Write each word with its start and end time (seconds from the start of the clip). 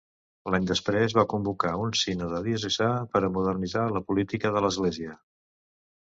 L'any 0.53 0.63
després 0.69 1.13
va 1.17 1.25
convocar 1.33 1.73
un 1.83 1.91
sínode 2.03 2.39
diocesà 2.47 2.87
per 3.11 3.21
a 3.27 3.29
modernitzar 3.35 3.83
la 3.97 4.01
política 4.07 4.53
de 4.57 4.63
l'església. 4.67 5.13